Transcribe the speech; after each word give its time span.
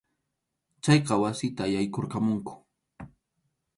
Chayqa 0.83 1.15
wasita 1.21 1.63
yaykurqamunku. 1.73 2.53